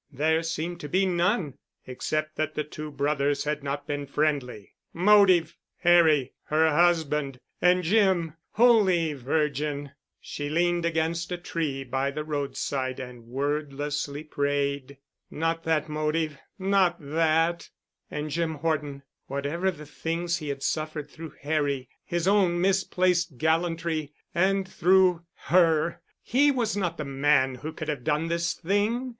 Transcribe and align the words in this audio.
There 0.11 0.41
seemed 0.41 0.79
to 0.79 0.89
be 0.89 1.05
none—"except 1.05 2.35
that 2.35 2.55
the 2.55 2.63
two 2.63 2.89
brothers 2.89 3.43
had 3.43 3.61
not 3.63 3.85
been 3.85 4.07
friendly." 4.07 4.73
Motive! 4.93 5.55
Harry—her 5.77 6.71
husband—and 6.71 7.83
Jim——! 7.83 8.33
Holy 8.53 9.13
Virgin! 9.13 9.91
She 10.19 10.49
leaned 10.49 10.85
against 10.85 11.31
a 11.31 11.37
tree 11.37 11.83
by 11.83 12.09
the 12.09 12.23
roadside 12.23 12.99
and 12.99 13.25
wordlessly 13.27 14.23
prayed. 14.23 14.97
Not 15.29 15.65
that 15.65 15.87
motive—not 15.87 16.95
that! 16.99 17.69
And 18.09 18.31
Jim 18.31 18.55
Horton—whatever 18.55 19.69
the 19.69 19.85
things 19.85 20.37
he 20.37 20.49
had 20.49 20.63
suffered 20.63 21.11
through 21.11 21.35
Harry, 21.41 21.89
his 22.03 22.27
own 22.27 22.59
misplaced 22.59 23.37
gallantry, 23.37 24.13
and 24.33 24.67
through 24.67 25.21
her, 25.43 26.01
he 26.23 26.49
was 26.49 26.75
not 26.75 26.97
the 26.97 27.05
man 27.05 27.53
who 27.53 27.71
could 27.71 27.87
have 27.87 28.03
done 28.03 28.29
this 28.29 28.55
thing. 28.55 29.09